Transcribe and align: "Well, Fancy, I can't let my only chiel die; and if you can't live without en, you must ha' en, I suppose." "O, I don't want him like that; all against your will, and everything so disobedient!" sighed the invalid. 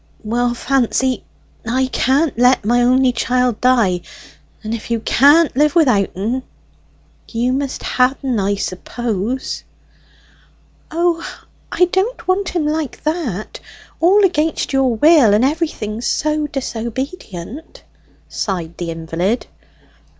"Well, 0.23 0.55
Fancy, 0.55 1.23
I 1.63 1.85
can't 1.85 2.35
let 2.35 2.65
my 2.65 2.81
only 2.81 3.11
chiel 3.11 3.51
die; 3.51 4.01
and 4.63 4.73
if 4.73 4.89
you 4.89 4.99
can't 4.99 5.55
live 5.55 5.75
without 5.75 6.09
en, 6.15 6.41
you 7.27 7.53
must 7.53 7.83
ha' 7.83 8.15
en, 8.23 8.39
I 8.39 8.55
suppose." 8.55 9.63
"O, 10.89 11.23
I 11.71 11.85
don't 11.85 12.27
want 12.27 12.49
him 12.49 12.65
like 12.65 13.03
that; 13.03 13.59
all 13.99 14.25
against 14.25 14.73
your 14.73 14.95
will, 14.95 15.35
and 15.35 15.45
everything 15.45 16.01
so 16.01 16.47
disobedient!" 16.47 17.83
sighed 18.27 18.77
the 18.79 18.89
invalid. 18.89 19.45